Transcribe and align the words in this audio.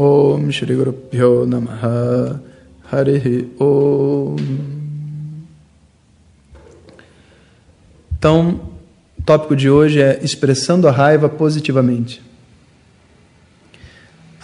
Guru 0.00 0.92
Pyo 0.92 1.44
Namaha 1.46 2.40
Harihi 2.90 3.50
Om 3.60 4.36
Então, 8.18 8.60
o 9.18 9.22
tópico 9.22 9.54
de 9.54 9.68
hoje 9.68 10.00
é 10.00 10.18
expressando 10.22 10.88
a 10.88 10.90
raiva 10.90 11.28
positivamente. 11.28 12.22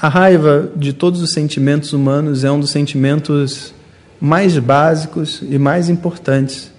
A 0.00 0.08
raiva 0.08 0.70
de 0.76 0.92
todos 0.92 1.22
os 1.22 1.32
sentimentos 1.32 1.94
humanos 1.94 2.44
é 2.44 2.50
um 2.50 2.60
dos 2.60 2.70
sentimentos 2.70 3.74
mais 4.20 4.58
básicos 4.58 5.42
e 5.42 5.58
mais 5.58 5.88
importantes, 5.88 6.70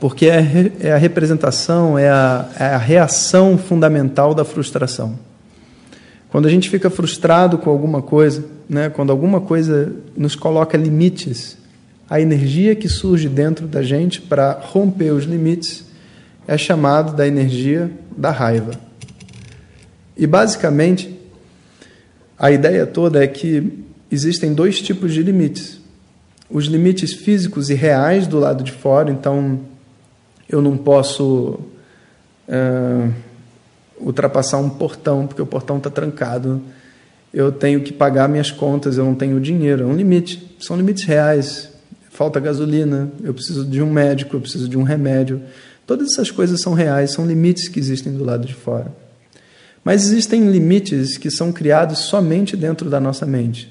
porque 0.00 0.26
é, 0.26 0.72
é 0.80 0.92
a 0.92 0.98
representação, 0.98 1.98
é 1.98 2.08
a, 2.08 2.48
é 2.58 2.64
a 2.68 2.78
reação 2.78 3.58
fundamental 3.58 4.34
da 4.34 4.44
frustração. 4.44 5.25
Quando 6.30 6.46
a 6.46 6.50
gente 6.50 6.68
fica 6.68 6.90
frustrado 6.90 7.58
com 7.58 7.70
alguma 7.70 8.02
coisa, 8.02 8.44
né, 8.68 8.90
quando 8.90 9.10
alguma 9.10 9.40
coisa 9.40 9.94
nos 10.16 10.34
coloca 10.34 10.76
limites, 10.76 11.56
a 12.08 12.20
energia 12.20 12.74
que 12.74 12.88
surge 12.88 13.28
dentro 13.28 13.66
da 13.66 13.82
gente 13.82 14.20
para 14.20 14.52
romper 14.52 15.12
os 15.12 15.24
limites 15.24 15.84
é 16.46 16.56
chamado 16.56 17.14
da 17.14 17.26
energia 17.26 17.90
da 18.16 18.30
raiva. 18.30 18.72
E 20.16 20.26
basicamente, 20.26 21.18
a 22.38 22.50
ideia 22.50 22.86
toda 22.86 23.22
é 23.22 23.26
que 23.26 23.84
existem 24.10 24.54
dois 24.54 24.80
tipos 24.80 25.12
de 25.12 25.22
limites. 25.22 25.80
Os 26.48 26.66
limites 26.66 27.12
físicos 27.12 27.70
e 27.70 27.74
reais 27.74 28.26
do 28.26 28.38
lado 28.38 28.62
de 28.62 28.72
fora, 28.72 29.10
então 29.10 29.60
eu 30.48 30.62
não 30.62 30.76
posso 30.76 31.58
uh, 32.48 33.12
ultrapassar 33.98 34.58
um 34.58 34.68
portão 34.68 35.26
porque 35.26 35.42
o 35.42 35.46
portão 35.46 35.78
está 35.78 35.90
trancado. 35.90 36.62
Eu 37.32 37.52
tenho 37.52 37.80
que 37.82 37.92
pagar 37.92 38.28
minhas 38.28 38.50
contas, 38.50 38.96
eu 38.96 39.04
não 39.04 39.14
tenho 39.14 39.40
dinheiro. 39.40 39.82
É 39.82 39.86
um 39.86 39.94
limite. 39.94 40.56
São 40.58 40.76
limites 40.76 41.04
reais. 41.04 41.70
Falta 42.10 42.40
gasolina, 42.40 43.10
eu 43.22 43.34
preciso 43.34 43.62
de 43.64 43.82
um 43.82 43.92
médico, 43.92 44.36
eu 44.36 44.40
preciso 44.40 44.68
de 44.68 44.78
um 44.78 44.82
remédio. 44.82 45.42
Todas 45.86 46.12
essas 46.12 46.30
coisas 46.30 46.60
são 46.60 46.72
reais, 46.72 47.10
são 47.10 47.26
limites 47.26 47.68
que 47.68 47.78
existem 47.78 48.12
do 48.12 48.24
lado 48.24 48.46
de 48.46 48.54
fora. 48.54 48.90
Mas 49.84 50.04
existem 50.04 50.50
limites 50.50 51.16
que 51.16 51.30
são 51.30 51.52
criados 51.52 51.98
somente 51.98 52.56
dentro 52.56 52.88
da 52.88 52.98
nossa 52.98 53.26
mente. 53.26 53.70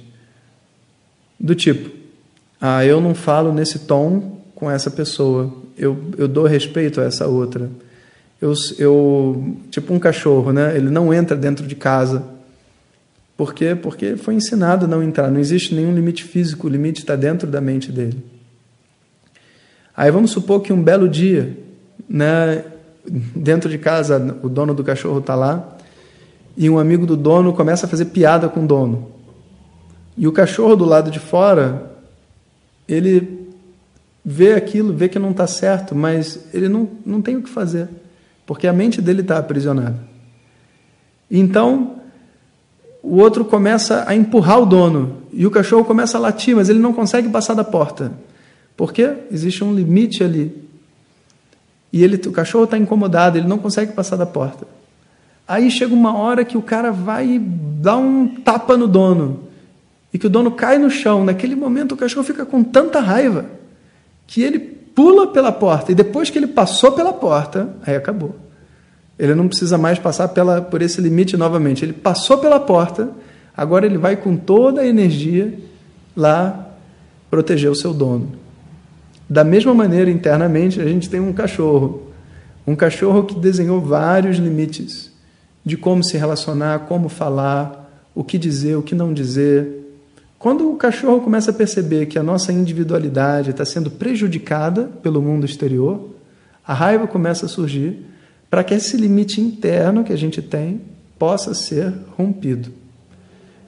Do 1.40 1.56
tipo, 1.56 1.90
ah, 2.62 2.86
eu 2.86 3.02
não 3.02 3.14
falo 3.14 3.52
nesse 3.52 3.80
tom 3.80 4.42
com 4.56 4.72
essa 4.72 4.90
pessoa, 4.90 5.54
eu, 5.78 6.12
eu 6.18 6.28
dou 6.28 6.46
respeito 6.46 7.02
a 7.02 7.04
essa 7.04 7.28
outra. 7.28 7.70
Eu, 8.42 8.54
eu, 8.78 9.56
tipo 9.72 9.94
um 9.94 10.00
cachorro, 10.00 10.52
né? 10.52 10.76
Ele 10.76 10.90
não 10.90 11.14
entra 11.14 11.36
dentro 11.36 11.66
de 11.66 11.76
casa. 11.76 12.24
Por 13.38 13.54
quê? 13.54 13.76
Porque 13.76 14.16
foi 14.16 14.34
ensinado 14.34 14.86
a 14.86 14.88
não 14.88 15.02
entrar. 15.02 15.32
Não 15.32 15.40
existe 15.40 15.74
nenhum 15.74 15.94
limite 15.94 16.24
físico, 16.24 16.68
o 16.68 16.70
limite 16.70 17.02
está 17.02 17.16
dentro 17.16 17.48
da 17.48 17.60
mente 17.60 17.92
dele. 17.92 18.24
Aí 19.96 20.12
vamos 20.12 20.32
supor 20.32 20.62
que 20.62 20.74
um 20.74 20.82
belo 20.82 21.08
dia 21.08 21.58
né, 22.10 22.66
dentro 23.36 23.70
de 23.70 23.78
casa, 23.78 24.38
o 24.44 24.50
dono 24.50 24.74
do 24.74 24.84
cachorro 24.84 25.20
está 25.20 25.36
lá, 25.36 25.78
e 26.58 26.70
um 26.70 26.80
amigo 26.80 27.06
do 27.06 27.16
dono 27.16 27.54
começa 27.54 27.86
a 27.86 27.90
fazer 27.90 28.06
piada 28.06 28.48
com 28.48 28.64
o 28.64 28.68
dono. 28.68 29.12
E 30.18 30.28
o 30.28 30.32
cachorro 30.32 30.76
do 30.76 30.86
lado 30.86 31.12
de 31.12 31.20
fora, 31.20 31.92
ele 32.88 33.50
vê 34.24 34.54
aquilo, 34.54 34.94
vê 34.94 35.10
que 35.10 35.20
não 35.20 35.32
está 35.32 35.46
certo, 35.46 35.94
mas 35.94 36.46
ele 36.54 36.70
não, 36.70 36.90
não 37.06 37.22
tem 37.22 37.36
o 37.36 37.42
que 37.42 37.50
fazer, 37.50 37.90
porque 38.46 38.68
a 38.68 38.74
mente 38.74 39.02
dele 39.02 39.22
está 39.22 39.38
aprisionada. 39.38 40.00
Então, 41.30 41.96
o 43.02 43.18
outro 43.18 43.46
começa 43.46 44.04
a 44.08 44.16
empurrar 44.16 44.60
o 44.60 44.66
dono, 44.66 45.24
e 45.32 45.46
o 45.46 45.52
cachorro 45.52 45.84
começa 45.84 46.18
a 46.18 46.22
latir, 46.22 46.56
mas 46.56 46.70
ele 46.70 46.80
não 46.80 46.94
consegue 46.94 47.30
passar 47.30 47.54
da 47.54 47.64
porta. 47.64 48.12
Porque 48.78 49.14
existe 49.32 49.64
um 49.64 49.74
limite 49.74 50.24
ali 50.24 50.66
e 51.96 52.04
ele, 52.04 52.18
o 52.28 52.32
cachorro 52.34 52.66
está 52.66 52.78
incomodado, 52.78 53.38
ele 53.38 53.48
não 53.48 53.58
consegue 53.58 53.94
passar 53.94 54.18
da 54.18 54.26
porta. 54.26 54.68
Aí 55.48 55.72
chega 55.72 55.94
uma 55.94 56.18
hora 56.18 56.44
que 56.44 56.58
o 56.58 56.62
cara 56.62 56.92
vai 56.92 57.40
dar 57.40 57.96
um 57.96 58.28
tapa 58.28 58.76
no 58.76 58.86
dono 58.86 59.46
e 60.14 60.20
que 60.20 60.28
o 60.28 60.30
dono 60.30 60.52
cai 60.52 60.78
no 60.78 60.90
chão. 60.90 61.24
Naquele 61.24 61.56
momento 61.56 61.94
o 61.94 61.98
cachorro 61.98 62.26
fica 62.26 62.46
com 62.46 62.62
tanta 62.62 63.00
raiva 63.00 63.46
que 64.28 64.44
ele 64.44 64.75
pula 64.96 65.28
pela 65.28 65.52
porta 65.52 65.92
e 65.92 65.96
depois 65.96 66.30
que 66.30 66.40
ele 66.40 66.48
passou 66.48 66.94
pela 66.94 67.12
porta, 67.14 67.70
aí 67.86 67.96
acabou. 67.96 68.36
Ele 69.20 69.36
não 69.36 69.48
precisa 69.48 69.78
mais 69.78 70.00
passar 70.00 70.30
pela, 70.30 70.62
por 70.62 70.82
esse 70.82 71.00
limite 71.02 71.38
novamente. 71.38 71.86
Ele 71.86 71.94
passou 71.94 72.38
pela 72.38 72.60
porta, 72.60 73.10
agora 73.56 73.86
ele 73.86 73.98
vai 73.98 74.16
com 74.16 74.36
toda 74.36 74.82
a 74.82 74.88
energia 74.88 75.54
lá 76.16 76.70
proteger 77.30 77.70
o 77.70 77.76
seu 77.76 77.94
dono. 77.94 78.34
Da 79.30 79.44
mesma 79.44 79.74
maneira, 79.74 80.10
internamente, 80.10 80.80
a 80.80 80.86
gente 80.86 81.10
tem 81.10 81.20
um 81.20 81.34
cachorro. 81.34 82.12
Um 82.66 82.76
cachorro 82.76 83.24
que 83.24 83.36
desenhou 83.36 83.82
vários 83.82 84.38
limites 84.38 85.12
de 85.64 85.76
como 85.76 86.04
se 86.04 86.18
relacionar, 86.18 86.80
como 86.80 87.10
falar, 87.10 87.92
o 88.14 88.24
que 88.24 88.38
dizer, 88.38 88.76
o 88.76 88.84
que 88.84 88.96
não 88.96 89.14
dizer. 89.14 89.85
Quando 90.46 90.72
o 90.72 90.76
cachorro 90.76 91.22
começa 91.22 91.50
a 91.50 91.54
perceber 91.56 92.06
que 92.06 92.20
a 92.20 92.22
nossa 92.22 92.54
individualidade 92.54 93.50
está 93.50 93.66
sendo 93.66 93.90
prejudicada 93.90 94.84
pelo 95.02 95.20
mundo 95.20 95.44
exterior, 95.44 96.12
a 96.64 96.72
raiva 96.72 97.08
começa 97.08 97.48
a 97.48 97.50
surgir 97.50 98.06
para 98.48 98.64
que 98.64 98.76
esse 98.76 98.96
limite 98.96 99.42
interno 99.42 100.04
que 100.04 100.14
a 100.14 100.16
gente 100.16 100.44
tem 100.44 100.82
possa 101.18 101.56
ser 101.56 101.92
rompido. 102.16 102.72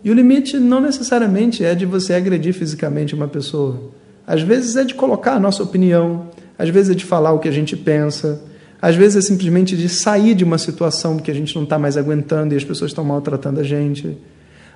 E 0.04 0.12
o 0.12 0.14
limite 0.14 0.60
não 0.60 0.80
necessariamente 0.80 1.66
é 1.66 1.74
de 1.74 1.84
você 1.84 2.14
agredir 2.14 2.54
fisicamente 2.54 3.16
uma 3.16 3.28
pessoa. 3.28 3.82
Às 4.28 4.44
vezes 4.44 4.76
é 4.76 4.84
de 4.84 4.94
colocar 4.94 5.34
a 5.34 5.40
nossa 5.40 5.64
opinião, 5.64 6.30
às 6.60 6.70
vezes 6.70 6.92
é 6.92 6.94
de 6.94 7.06
falar 7.06 7.34
o 7.34 7.40
que 7.40 7.50
a 7.50 7.52
gente 7.52 7.76
pensa, 7.76 8.40
às 8.80 8.94
vezes 8.94 9.26
é 9.26 9.28
simplesmente 9.28 9.76
de 9.76 9.90
sair 9.90 10.36
de 10.36 10.44
uma 10.44 10.60
situação 10.60 11.18
que 11.18 11.32
a 11.32 11.34
gente 11.34 11.56
não 11.56 11.64
está 11.64 11.80
mais 11.80 11.98
aguentando 11.98 12.54
e 12.54 12.58
as 12.58 12.64
pessoas 12.64 12.92
estão 12.92 13.04
maltratando 13.04 13.62
a 13.62 13.64
gente. 13.64 14.16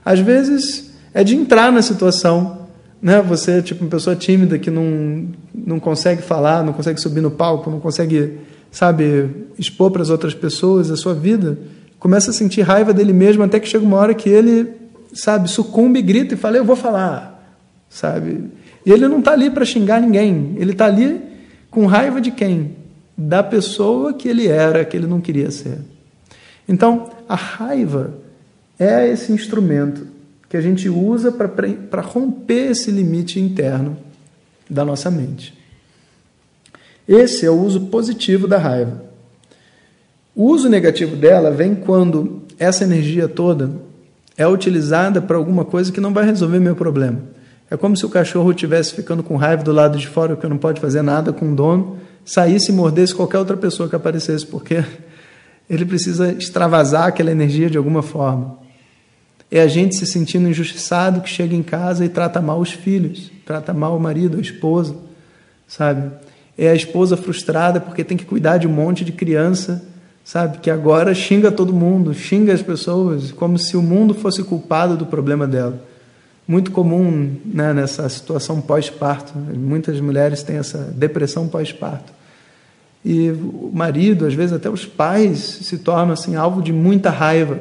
Às 0.03 0.19
vezes 0.19 0.90
é 1.13 1.23
de 1.23 1.35
entrar 1.35 1.71
na 1.71 1.81
situação, 1.81 2.67
né? 3.01 3.21
Você 3.21 3.59
é 3.59 3.61
tipo 3.61 3.83
uma 3.83 3.89
pessoa 3.89 4.15
tímida 4.15 4.57
que 4.57 4.69
não 4.69 5.27
não 5.53 5.79
consegue 5.79 6.21
falar, 6.21 6.63
não 6.63 6.73
consegue 6.73 6.99
subir 6.99 7.21
no 7.21 7.31
palco, 7.31 7.69
não 7.69 7.79
consegue, 7.79 8.37
sabe, 8.71 9.29
expor 9.57 9.91
para 9.91 10.01
as 10.01 10.09
outras 10.09 10.33
pessoas 10.33 10.89
a 10.89 10.95
sua 10.95 11.13
vida, 11.13 11.57
começa 11.99 12.31
a 12.31 12.33
sentir 12.33 12.61
raiva 12.61 12.93
dele 12.93 13.13
mesmo 13.13 13.43
até 13.43 13.59
que 13.59 13.67
chega 13.67 13.85
uma 13.85 13.97
hora 13.97 14.13
que 14.13 14.29
ele, 14.29 14.69
sabe, 15.13 15.49
sucumbe, 15.49 16.01
grita 16.01 16.33
e 16.33 16.37
fala: 16.37 16.57
"Eu 16.57 16.65
vou 16.65 16.75
falar", 16.75 17.55
sabe? 17.89 18.49
E 18.85 18.91
ele 18.91 19.07
não 19.07 19.19
está 19.19 19.31
ali 19.31 19.49
para 19.49 19.65
xingar 19.65 20.01
ninguém, 20.01 20.55
ele 20.57 20.71
está 20.71 20.85
ali 20.85 21.21
com 21.69 21.85
raiva 21.85 22.19
de 22.19 22.31
quem? 22.31 22.75
Da 23.17 23.43
pessoa 23.43 24.13
que 24.13 24.27
ele 24.27 24.47
era, 24.47 24.83
que 24.83 24.97
ele 24.97 25.07
não 25.07 25.21
queria 25.21 25.51
ser. 25.51 25.79
Então, 26.67 27.09
a 27.27 27.35
raiva 27.35 28.13
é 28.79 29.07
esse 29.07 29.31
instrumento 29.31 30.07
que 30.51 30.57
a 30.57 30.61
gente 30.61 30.89
usa 30.89 31.31
para 31.31 32.01
romper 32.01 32.71
esse 32.71 32.91
limite 32.91 33.39
interno 33.39 33.95
da 34.69 34.83
nossa 34.83 35.09
mente. 35.09 35.57
Esse 37.07 37.45
é 37.45 37.49
o 37.49 37.57
uso 37.57 37.85
positivo 37.85 38.49
da 38.49 38.57
raiva. 38.57 39.01
O 40.35 40.47
uso 40.47 40.67
negativo 40.67 41.15
dela 41.15 41.51
vem 41.51 41.73
quando 41.73 42.41
essa 42.59 42.83
energia 42.83 43.29
toda 43.29 43.71
é 44.35 44.45
utilizada 44.45 45.21
para 45.21 45.37
alguma 45.37 45.63
coisa 45.63 45.89
que 45.89 46.01
não 46.01 46.13
vai 46.13 46.25
resolver 46.25 46.59
meu 46.59 46.75
problema. 46.75 47.21
É 47.69 47.77
como 47.77 47.95
se 47.95 48.05
o 48.05 48.09
cachorro 48.09 48.51
estivesse 48.51 48.93
ficando 48.93 49.23
com 49.23 49.37
raiva 49.37 49.63
do 49.63 49.71
lado 49.71 49.97
de 49.97 50.07
fora, 50.09 50.35
que 50.35 50.45
não 50.47 50.57
pode 50.57 50.81
fazer 50.81 51.01
nada 51.01 51.31
com 51.31 51.53
o 51.53 51.55
dono, 51.55 51.95
saísse 52.25 52.73
e 52.73 52.75
mordesse 52.75 53.15
qualquer 53.15 53.37
outra 53.37 53.55
pessoa 53.55 53.87
que 53.87 53.95
aparecesse, 53.95 54.45
porque 54.45 54.83
ele 55.69 55.85
precisa 55.85 56.33
extravasar 56.33 57.07
aquela 57.07 57.31
energia 57.31 57.69
de 57.69 57.77
alguma 57.77 58.03
forma. 58.03 58.59
É 59.51 59.61
a 59.61 59.67
gente 59.67 59.97
se 59.97 60.07
sentindo 60.07 60.47
injustiçado 60.47 61.19
que 61.19 61.29
chega 61.29 61.53
em 61.53 61.61
casa 61.61 62.05
e 62.05 62.09
trata 62.09 62.39
mal 62.39 62.59
os 62.59 62.71
filhos, 62.71 63.29
trata 63.45 63.73
mal 63.73 63.97
o 63.97 63.99
marido, 63.99 64.37
a 64.37 64.41
esposa, 64.41 64.95
sabe? 65.67 66.09
É 66.57 66.69
a 66.69 66.75
esposa 66.75 67.17
frustrada 67.17 67.81
porque 67.81 68.03
tem 68.03 68.15
que 68.15 68.23
cuidar 68.23 68.57
de 68.57 68.67
um 68.67 68.71
monte 68.71 69.03
de 69.03 69.11
criança, 69.11 69.83
sabe? 70.23 70.59
Que 70.59 70.69
agora 70.69 71.13
xinga 71.13 71.51
todo 71.51 71.73
mundo, 71.73 72.13
xinga 72.13 72.53
as 72.53 72.61
pessoas, 72.61 73.33
como 73.33 73.57
se 73.57 73.75
o 73.75 73.81
mundo 73.81 74.13
fosse 74.13 74.41
culpado 74.43 74.95
do 74.95 75.05
problema 75.05 75.45
dela. 75.45 75.81
muito 76.47 76.71
comum 76.71 77.35
né, 77.45 77.73
nessa 77.73 78.07
situação 78.09 78.59
pós-parto. 78.59 79.33
Muitas 79.37 79.99
mulheres 79.99 80.43
têm 80.43 80.57
essa 80.57 80.79
depressão 80.95 81.47
pós-parto. 81.47 82.11
E 83.03 83.31
o 83.31 83.71
marido, 83.73 84.25
às 84.25 84.33
vezes 84.33 84.53
até 84.53 84.69
os 84.69 84.85
pais, 84.85 85.39
se 85.39 85.77
tornam 85.77 86.13
assim 86.13 86.35
alvo 86.35 86.61
de 86.61 86.71
muita 86.71 87.09
raiva. 87.09 87.59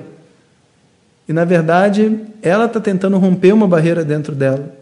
E 1.31 1.33
na 1.33 1.45
verdade, 1.45 2.19
ela 2.43 2.65
está 2.65 2.81
tentando 2.81 3.17
romper 3.17 3.53
uma 3.53 3.69
barreira 3.69 4.05
dentro 4.05 4.35
dela. 4.35 4.75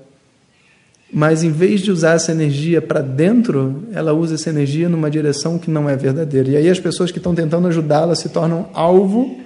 Mas 1.12 1.45
em 1.45 1.50
vez 1.50 1.83
de 1.83 1.93
usar 1.93 2.12
essa 2.12 2.33
energia 2.33 2.81
para 2.81 3.03
dentro, 3.03 3.83
ela 3.93 4.15
usa 4.15 4.37
essa 4.37 4.49
energia 4.49 4.89
numa 4.89 5.11
direção 5.11 5.59
que 5.59 5.71
não 5.71 5.91
é 5.91 5.95
verdadeira. 5.95 6.49
E 6.49 6.56
aí 6.56 6.71
as 6.71 6.81
pessoas 6.81 7.12
que 7.12 7.19
estão 7.19 7.35
tentando 7.35 7.69
ajudá-la 7.69 8.15
se 8.15 8.31
tornam 8.31 8.71
alvo 8.73 9.39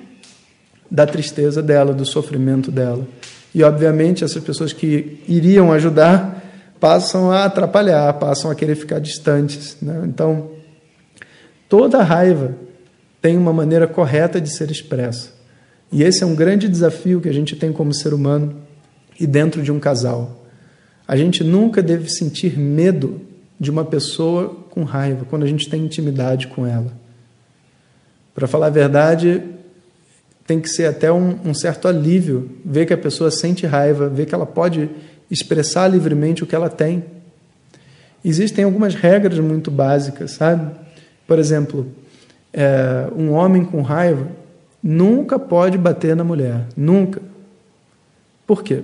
da 0.89 1.05
tristeza 1.05 1.61
dela, 1.61 1.93
do 1.93 2.07
sofrimento 2.07 2.71
dela. 2.71 3.05
E 3.53 3.65
obviamente 3.65 4.23
essas 4.23 4.45
pessoas 4.45 4.73
que 4.73 5.25
iriam 5.27 5.73
ajudar 5.73 6.41
passam 6.79 7.33
a 7.33 7.47
atrapalhar, 7.47 8.13
passam 8.13 8.49
a 8.49 8.55
querer 8.55 8.77
ficar 8.77 9.01
distantes. 9.01 9.77
Né? 9.83 10.05
Então, 10.07 10.51
toda 11.69 12.01
raiva 12.01 12.55
tem 13.21 13.37
uma 13.37 13.53
maneira 13.53 13.89
correta 13.89 14.41
de 14.41 14.51
ser 14.51 14.71
expressa. 14.71 15.42
E 15.93 16.03
esse 16.03 16.25
é 16.25 16.27
um 16.27 16.35
grande 16.35 16.69
desafio 16.69 17.21
que 17.21 17.29
a 17.29 17.35
gente 17.35 17.55
tem 17.55 17.71
como 17.71 17.93
ser 17.93 18.15
humano 18.15 18.57
e 19.21 19.27
dentro 19.27 19.63
de 19.63 19.71
um 19.71 19.79
casal. 19.79 20.43
A 21.07 21.17
gente 21.17 21.45
nunca 21.45 21.83
deve 21.83 22.09
sentir 22.09 22.59
medo 22.59 23.21
de 23.61 23.71
uma 23.71 23.85
pessoa 23.85 24.49
com 24.71 24.85
raiva, 24.85 25.27
quando 25.29 25.43
a 25.43 25.47
gente 25.47 25.69
tem 25.69 25.85
intimidade 25.85 26.47
com 26.47 26.67
ela. 26.67 26.91
Para 28.35 28.49
falar 28.49 28.69
a 28.69 28.71
verdade, 28.71 29.43
tem 30.47 30.59
que 30.59 30.69
ser 30.69 30.87
até 30.87 31.13
um, 31.13 31.39
um, 31.45 31.53
certo 31.53 31.87
alívio 31.87 32.51
ver 32.65 32.87
que 32.87 32.95
a 32.95 32.99
pessoa 32.99 33.31
sente 33.31 33.67
raiva, 33.67 34.09
ver 34.09 34.25
que 34.25 34.35
ela 34.35 34.47
pode 34.47 34.89
expressar 35.31 35.89
livremente 35.89 36.43
o 36.43 36.47
que 36.47 36.55
ela 36.55 36.71
tem. 36.71 37.05
Existem 38.25 38.65
algumas 38.65 38.95
regras 38.95 39.39
muito 39.39 39.71
básicas, 39.71 40.33
sabe? 40.33 40.75
Por 41.27 41.39
exemplo, 41.39 41.87
é, 42.53 43.09
um 43.15 43.33
homem 43.33 43.65
com 43.65 43.83
raiva 43.83 44.42
nunca 44.83 45.39
pode 45.39 45.79
bater 45.79 46.17
na 46.17 46.25
mulher, 46.25 46.67
nunca. 46.77 47.23
Por 48.47 48.63
quê? 48.63 48.83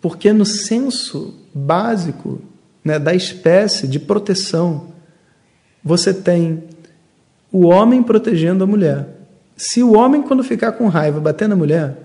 Porque 0.00 0.32
no 0.32 0.44
senso 0.44 1.34
básico 1.54 2.40
né, 2.84 2.98
da 2.98 3.14
espécie 3.14 3.86
de 3.86 4.00
proteção, 4.00 4.88
você 5.84 6.12
tem 6.12 6.64
o 7.52 7.66
homem 7.66 8.02
protegendo 8.02 8.64
a 8.64 8.66
mulher. 8.66 9.06
Se 9.56 9.82
o 9.82 9.94
homem, 9.94 10.22
quando 10.22 10.42
ficar 10.42 10.72
com 10.72 10.88
raiva, 10.88 11.20
bater 11.20 11.48
na 11.48 11.56
mulher, 11.56 11.96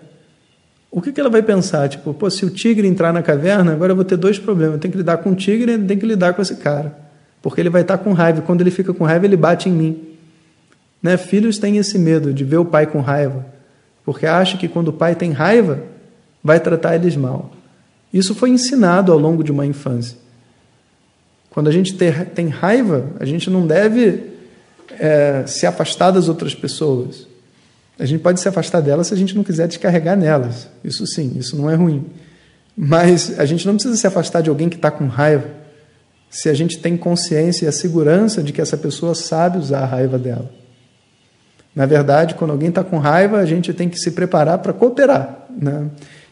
o 0.91 1.01
que, 1.01 1.11
que 1.11 1.19
ela 1.19 1.29
vai 1.29 1.41
pensar? 1.41 1.87
Tipo, 1.89 2.13
pô, 2.13 2.29
se 2.29 2.45
o 2.45 2.49
tigre 2.49 2.87
entrar 2.87 3.13
na 3.13 3.21
caverna, 3.21 3.73
agora 3.73 3.91
eu 3.91 3.95
vou 3.95 4.05
ter 4.05 4.17
dois 4.17 4.39
problemas. 4.39 4.75
Eu 4.75 4.79
tenho 4.79 4.91
que 4.91 4.97
lidar 4.97 5.17
com 5.17 5.31
o 5.31 5.35
tigre 5.35 5.73
e 5.73 5.77
tenho 5.77 5.99
que 5.99 6.05
lidar 6.05 6.33
com 6.33 6.41
esse 6.41 6.55
cara. 6.55 6.97
Porque 7.41 7.61
ele 7.61 7.69
vai 7.69 7.81
estar 7.81 7.97
com 7.97 8.13
raiva. 8.13 8.41
Quando 8.41 8.61
ele 8.61 8.71
fica 8.71 8.93
com 8.93 9.03
raiva, 9.03 9.25
ele 9.25 9.37
bate 9.37 9.69
em 9.69 9.71
mim. 9.71 10.14
Né? 11.05 11.17
Filhos 11.17 11.59
têm 11.59 11.77
esse 11.77 11.99
medo 11.99 12.33
de 12.33 12.43
ver 12.43 12.57
o 12.57 12.65
pai 12.65 12.87
com 12.87 12.99
raiva. 12.99 13.45
Porque 14.03 14.25
acham 14.25 14.59
que 14.59 14.67
quando 14.67 14.87
o 14.87 14.93
pai 14.93 15.13
tem 15.13 15.31
raiva, 15.31 15.83
vai 16.43 16.59
tratar 16.59 16.95
eles 16.95 17.15
mal. 17.15 17.51
Isso 18.11 18.33
foi 18.33 18.49
ensinado 18.49 19.11
ao 19.11 19.19
longo 19.19 19.43
de 19.43 19.51
uma 19.51 19.67
infância. 19.67 20.17
Quando 21.51 21.67
a 21.67 21.71
gente 21.71 21.93
ter, 21.93 22.25
tem 22.29 22.47
raiva, 22.47 23.11
a 23.19 23.25
gente 23.25 23.51
não 23.51 23.67
deve 23.67 24.31
é, 24.99 25.43
se 25.45 25.67
afastar 25.67 26.09
das 26.09 26.27
outras 26.27 26.55
pessoas. 26.55 27.27
A 27.99 28.05
gente 28.05 28.21
pode 28.21 28.39
se 28.39 28.49
afastar 28.49 28.81
delas 28.81 29.05
se 29.05 29.13
a 29.13 29.17
gente 29.17 29.35
não 29.35 29.43
quiser 29.43 29.67
descarregar 29.67 30.17
nelas. 30.17 30.67
Isso 30.83 31.05
sim, 31.05 31.33
isso 31.37 31.55
não 31.55 31.69
é 31.69 31.75
ruim. 31.75 32.03
Mas 32.75 33.39
a 33.39 33.45
gente 33.45 33.63
não 33.67 33.75
precisa 33.75 33.95
se 33.95 34.07
afastar 34.07 34.41
de 34.41 34.49
alguém 34.49 34.69
que 34.69 34.75
está 34.75 34.89
com 34.89 35.05
raiva 35.05 35.45
se 36.31 36.49
a 36.49 36.53
gente 36.55 36.79
tem 36.79 36.97
consciência 36.97 37.65
e 37.65 37.67
a 37.67 37.71
segurança 37.71 38.41
de 38.41 38.51
que 38.51 38.59
essa 38.59 38.75
pessoa 38.75 39.13
sabe 39.13 39.59
usar 39.59 39.81
a 39.81 39.85
raiva 39.85 40.17
dela. 40.17 40.64
Na 41.75 41.85
verdade, 41.85 42.35
quando 42.35 42.51
alguém 42.51 42.69
está 42.69 42.83
com 42.83 42.97
raiva, 42.97 43.37
a 43.37 43.45
gente 43.45 43.73
tem 43.73 43.89
que 43.89 43.99
se 43.99 44.11
preparar 44.11 44.59
para 44.59 44.71
cooperar. 44.71 45.45
Né? 45.61 45.87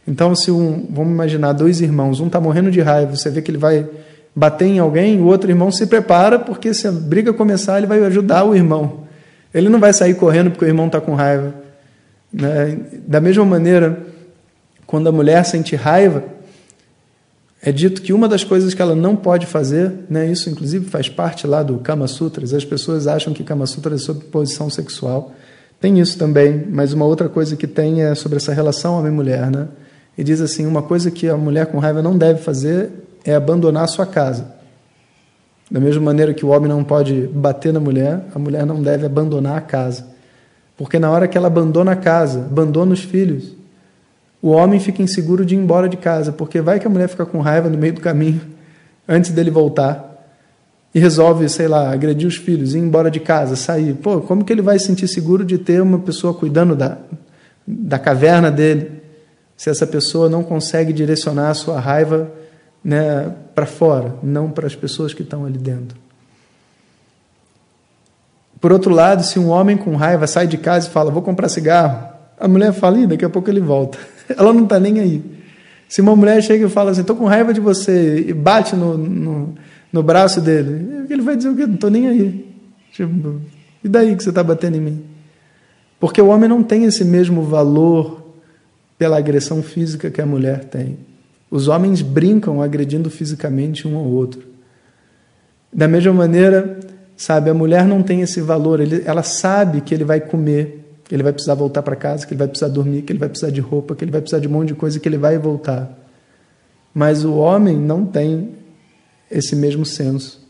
Então, 0.08 0.34
se 0.34 0.50
um, 0.50 0.88
vamos 0.90 1.12
imaginar 1.12 1.52
dois 1.52 1.82
irmãos, 1.82 2.20
um 2.20 2.28
está 2.28 2.40
morrendo 2.40 2.72
de 2.72 2.80
raiva, 2.80 3.16
você 3.16 3.30
vê 3.30 3.42
que 3.42 3.52
ele 3.52 3.58
vai 3.58 3.86
bater 4.36 4.66
em 4.66 4.80
alguém, 4.80 5.20
o 5.20 5.26
outro 5.26 5.52
irmão 5.52 5.72
se 5.72 5.86
prepara, 5.86 6.40
porque 6.40 6.74
se 6.74 6.88
a 6.88 6.92
briga 6.92 7.34
começar, 7.34 7.78
ele 7.78 7.88
vai 7.88 8.02
ajudar 8.06 8.46
o 8.46 8.56
irmão. 8.56 9.04
Ele 9.54 9.70
não 9.70 9.80
vai 9.80 9.94
sair 9.94 10.16
correndo 10.16 10.50
porque 10.50 10.66
o 10.66 10.68
irmão 10.68 10.88
está 10.88 11.00
com 11.00 11.14
raiva. 11.14 11.54
Né? 12.32 12.78
Da 13.06 13.20
mesma 13.20 13.46
maneira, 13.46 14.00
quando 14.88 15.08
a 15.08 15.12
mulher 15.12 15.44
sente 15.46 15.76
raiva, 15.76 16.24
é 17.64 17.72
dito 17.72 18.02
que 18.02 18.12
uma 18.12 18.28
das 18.28 18.44
coisas 18.44 18.74
que 18.74 18.82
ela 18.82 18.94
não 18.94 19.16
pode 19.16 19.46
fazer, 19.46 19.92
né, 20.10 20.30
isso 20.30 20.50
inclusive 20.50 20.86
faz 20.90 21.08
parte 21.08 21.48
lá 21.48 21.64
do 21.64 21.78
Kama 21.78 22.08
Sutras, 22.08 22.54
as 22.54 22.66
pessoas 22.66 23.08
acham 23.08 23.34
que 23.34 23.44
Kama 23.44 23.66
Sutra 23.66 23.96
é 23.96 23.98
sobre 23.98 24.26
posição 24.26 24.70
sexual. 24.70 25.32
Tem 25.80 26.00
isso 26.00 26.18
também, 26.18 26.68
mas 26.70 26.94
uma 26.94 27.06
outra 27.06 27.30
coisa 27.30 27.56
que 27.56 27.68
tem 27.68 28.04
é 28.04 28.14
sobre 28.16 28.38
essa 28.38 28.54
relação 28.54 29.00
homem-mulher. 29.00 29.50
Né? 29.50 29.68
e 30.18 30.24
diz 30.24 30.42
assim: 30.42 30.66
uma 30.66 30.82
coisa 30.82 31.10
que 31.12 31.28
a 31.28 31.38
mulher 31.38 31.68
com 31.68 31.80
raiva 31.80 32.02
não 32.02 32.18
deve 32.18 32.40
fazer 32.42 32.92
é 33.26 33.36
abandonar 33.36 33.84
a 33.84 33.88
sua 33.88 34.06
casa. 34.06 34.54
Da 35.72 35.80
mesma 35.80 36.04
maneira 36.04 36.34
que 36.34 36.46
o 36.46 36.50
homem 36.50 36.70
não 36.70 36.84
pode 36.84 37.28
bater 37.28 37.74
na 37.74 37.80
mulher, 37.80 38.26
a 38.34 38.40
mulher 38.40 38.66
não 38.66 38.82
deve 38.82 39.06
abandonar 39.06 39.58
a 39.58 39.62
casa. 39.62 40.06
Porque 40.78 41.00
na 41.00 41.10
hora 41.10 41.28
que 41.28 41.38
ela 41.38 41.48
abandona 41.48 41.94
a 41.94 41.96
casa, 41.96 42.40
abandona 42.40 42.94
os 42.94 43.02
filhos, 43.02 43.56
o 44.44 44.50
homem 44.50 44.80
fica 44.80 45.02
inseguro 45.02 45.44
de 45.44 45.56
ir 45.56 45.58
embora 45.58 45.90
de 45.90 45.98
casa, 45.98 46.32
porque 46.32 46.62
vai 46.62 46.80
que 46.80 46.86
a 46.86 46.90
mulher 46.90 47.10
fica 47.10 47.26
com 47.26 47.40
raiva 47.40 47.68
no 47.68 47.78
meio 47.78 47.94
do 47.94 48.02
caminho, 48.02 48.42
antes 49.10 49.32
dele 49.32 49.50
voltar, 49.50 50.12
e 50.94 51.00
resolve, 51.00 51.50
sei 51.50 51.68
lá, 51.68 51.92
agredir 51.92 52.28
os 52.28 52.36
filhos, 52.36 52.76
ir 52.76 52.80
embora 52.80 53.10
de 53.10 53.20
casa, 53.20 53.56
sair. 53.56 53.96
Pô, 53.96 54.22
como 54.22 54.46
que 54.46 54.54
ele 54.54 54.62
vai 54.62 54.78
se 54.78 54.86
sentir 54.86 55.08
seguro 55.08 55.44
de 55.44 55.58
ter 55.58 55.82
uma 55.82 55.98
pessoa 55.98 56.36
cuidando 56.36 56.76
da, 56.76 57.00
da 57.66 57.98
caverna 57.98 58.52
dele? 58.52 59.02
se 59.64 59.70
essa 59.70 59.88
pessoa 59.88 60.30
não 60.30 60.44
consegue 60.44 60.92
direcionar 60.92 61.50
a 61.50 61.54
sua 61.54 61.80
raiva 61.80 62.30
né, 62.84 63.32
para 63.56 63.66
fora, 63.66 64.16
não 64.22 64.52
para 64.52 64.68
as 64.68 64.76
pessoas 64.76 65.14
que 65.14 65.22
estão 65.22 65.46
ali 65.46 65.58
dentro. 65.58 65.98
Por 68.60 68.72
outro 68.72 68.94
lado, 68.94 69.24
se 69.24 69.40
um 69.40 69.50
homem 69.50 69.78
com 69.78 69.96
raiva 69.96 70.28
sai 70.28 70.48
de 70.48 70.58
casa 70.58 70.88
e 70.88 70.92
fala, 70.92 71.12
vou 71.12 71.22
comprar 71.22 71.50
cigarro, 71.50 72.10
a 72.40 72.48
mulher 72.48 72.74
fala, 72.74 72.98
Ih, 72.98 73.08
daqui 73.08 73.24
a 73.24 73.30
pouco 73.30 73.50
ele 73.50 73.62
volta. 73.62 73.98
Ela 74.38 74.54
não 74.54 74.64
está 74.64 74.80
nem 74.80 75.00
aí. 75.00 75.24
Se 75.88 76.02
uma 76.02 76.16
mulher 76.16 76.42
chega 76.42 76.66
e 76.66 76.70
fala 76.70 76.92
assim, 76.92 77.02
estou 77.02 77.16
com 77.16 77.26
raiva 77.26 77.54
de 77.54 77.60
você, 77.60 78.26
e 78.28 78.34
bate 78.34 78.76
no, 78.76 78.98
no, 78.98 79.56
no 79.92 80.04
braço 80.04 80.42
dele, 80.42 81.06
ele 81.10 81.22
vai 81.22 81.36
dizer 81.36 81.50
o 81.50 81.56
quê? 81.56 81.68
Não 81.68 81.76
estou 81.76 81.90
nem 81.90 82.08
aí. 82.08 82.54
Tipo, 82.92 83.42
e 83.84 83.88
daí 83.88 84.16
que 84.16 84.24
você 84.24 84.30
está 84.30 84.44
batendo 84.44 84.78
em 84.78 84.82
mim? 84.82 85.04
Porque 86.00 86.22
o 86.22 86.28
homem 86.28 86.50
não 86.50 86.64
tem 86.64 86.86
esse 86.86 87.06
mesmo 87.06 87.44
valor 87.44 88.24
pela 88.98 89.18
agressão 89.18 89.62
física 89.62 90.10
que 90.10 90.22
a 90.22 90.26
mulher 90.26 90.66
tem. 90.66 90.98
Os 91.50 91.68
homens 91.68 92.02
brincam 92.02 92.62
agredindo 92.62 93.10
fisicamente 93.10 93.88
um 93.88 93.96
ao 93.96 94.06
outro. 94.06 94.42
Da 95.72 95.88
mesma 95.88 96.14
maneira, 96.14 96.80
sabe, 97.16 97.50
a 97.50 97.54
mulher 97.54 97.86
não 97.86 98.02
tem 98.02 98.22
esse 98.22 98.42
valor, 98.42 98.80
ele, 98.80 99.04
ela 99.06 99.24
sabe 99.24 99.82
que 99.82 99.94
ele 99.94 100.04
vai 100.04 100.20
comer, 100.20 100.83
que 101.06 101.14
ele 101.16 101.24
vai 101.24 101.34
precisar 101.34 101.56
voltar 101.56 101.82
para 101.82 101.96
casa, 101.96 102.26
que 102.26 102.34
ele 102.34 102.40
vai 102.40 102.48
precisar 102.48 102.70
dormir, 102.70 103.02
que 103.02 103.12
ele 103.12 103.20
vai 103.20 103.30
precisar 103.30 103.52
de 103.52 103.62
roupa, 103.62 103.96
que 103.96 104.04
ele 104.04 104.12
vai 104.12 104.22
precisar 104.22 104.40
de 104.40 104.48
um 104.48 104.52
monte 104.52 104.70
de 104.70 104.76
coisa, 104.76 105.00
que 105.00 105.08
ele 105.08 105.18
vai 105.18 105.38
voltar. 105.38 106.00
Mas 106.94 107.26
o 107.26 107.36
homem 107.36 107.78
não 107.78 108.06
tem 108.06 108.52
esse 109.30 109.56
mesmo 109.56 109.86
senso. 109.86 110.42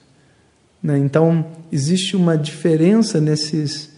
Né? 0.81 0.97
Então, 0.97 1.45
existe 1.71 2.15
uma 2.15 2.37
diferença 2.37 3.19
nesses 3.19 3.93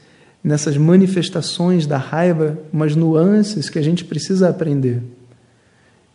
nessas 0.45 0.77
manifestações 0.77 1.87
da 1.87 1.97
raiva, 1.97 2.55
umas 2.71 2.95
nuances 2.95 3.67
que 3.67 3.79
a 3.79 3.81
gente 3.81 4.05
precisa 4.05 4.47
aprender. 4.47 5.01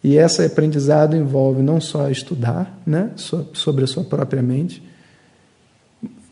E 0.05 0.17
esse 0.17 0.45
aprendizado 0.45 1.17
envolve 1.17 1.63
não 1.63 1.81
só 1.81 2.09
estudar 2.09 2.81
né, 2.87 3.11
sobre 3.17 3.83
a 3.83 3.89
sua 3.89 4.05
própria 4.05 4.41
mente, 4.41 4.81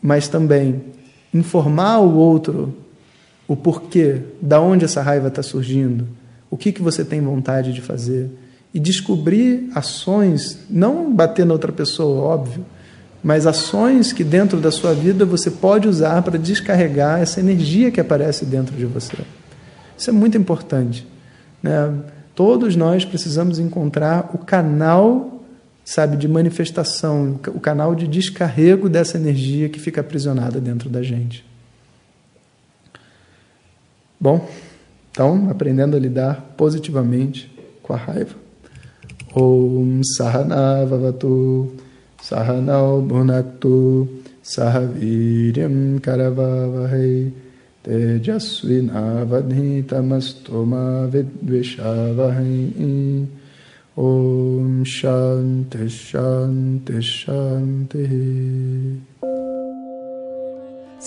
mas 0.01 0.29
também 0.29 0.81
informar 1.33 1.99
o 1.99 2.15
outro 2.15 2.73
o 3.49 3.55
porquê, 3.55 4.21
da 4.39 4.61
onde 4.61 4.85
essa 4.85 5.01
raiva 5.01 5.27
está 5.27 5.41
surgindo, 5.41 6.07
o 6.51 6.55
que, 6.55 6.71
que 6.71 6.83
você 6.83 7.03
tem 7.03 7.19
vontade 7.19 7.73
de 7.73 7.81
fazer, 7.81 8.29
e 8.71 8.79
descobrir 8.79 9.71
ações, 9.73 10.59
não 10.69 11.11
bater 11.11 11.47
na 11.47 11.53
outra 11.53 11.71
pessoa, 11.71 12.21
óbvio, 12.21 12.63
mas 13.23 13.47
ações 13.47 14.13
que 14.13 14.23
dentro 14.23 14.59
da 14.59 14.69
sua 14.69 14.93
vida 14.93 15.25
você 15.25 15.49
pode 15.49 15.87
usar 15.87 16.21
para 16.21 16.37
descarregar 16.37 17.19
essa 17.19 17.39
energia 17.39 17.89
que 17.89 17.99
aparece 17.99 18.45
dentro 18.45 18.77
de 18.77 18.85
você. 18.85 19.17
Isso 19.97 20.11
é 20.11 20.13
muito 20.13 20.37
importante. 20.37 21.07
Né? 21.61 21.91
Todos 22.35 22.75
nós 22.75 23.03
precisamos 23.03 23.57
encontrar 23.57 24.29
o 24.31 24.37
canal, 24.37 25.43
sabe, 25.83 26.17
de 26.17 26.27
manifestação, 26.27 27.39
o 27.47 27.59
canal 27.59 27.95
de 27.95 28.07
descarrego 28.07 28.87
dessa 28.87 29.17
energia 29.17 29.69
que 29.69 29.79
fica 29.79 30.01
aprisionada 30.01 30.61
dentro 30.61 30.87
da 30.87 31.01
gente. 31.01 31.48
Bom, 34.21 34.45
então, 35.11 35.49
aprendendo 35.49 35.95
a 35.95 35.99
lidar 35.99 36.53
positivamente 36.57 37.49
com 37.81 37.93
a 37.93 37.95
raiva. 37.95 38.35
Om 39.33 40.01
Sahana 40.03 40.85
Vavatu 40.85 41.71
Sahanau 42.21 43.01
Bhunaktu 43.01 44.09
Sahaviryam 44.43 46.01
Karavavahai 46.01 47.31
Tejasvinavadhitamastu 47.83 50.65
ma 50.65 51.07
vidvishavahai 51.07 53.25
Om 53.95 54.83
Shanti 54.83 55.87
Shanti 55.87 57.01
Shanti 57.01 58.99